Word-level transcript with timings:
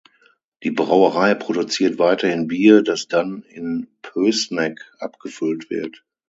Die 0.63 0.71
Brauerei 0.71 1.35
produziert 1.35 1.99
weiterhin 1.99 2.47
Bier, 2.47 2.81
das 2.81 3.07
dann 3.07 3.43
in 3.43 3.87
Pößneck 4.01 4.91
abgefüllt 4.97 5.69
wird. 5.69 6.03